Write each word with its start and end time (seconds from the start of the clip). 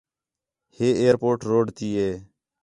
ہے 0.75 0.87
ائیر 0.99 1.15
پورٹ 1.21 1.39
روڈ 1.49 1.67
تی 1.77 1.87
ہے 1.99 2.09